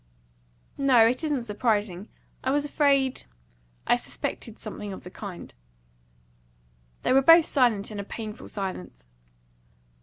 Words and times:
"No, 0.79 1.05
it 1.05 1.23
isn't 1.23 1.43
surprising. 1.43 2.09
I 2.43 2.49
was 2.49 2.65
afraid 2.65 3.25
I 3.85 3.97
suspected 3.97 4.57
something 4.57 4.91
of 4.91 5.03
the 5.03 5.11
kind." 5.11 5.53
They 7.03 7.13
were 7.13 7.21
both 7.21 7.45
silent 7.45 7.91
in 7.91 7.99
a 7.99 8.03
painful 8.03 8.49
silence. 8.49 9.05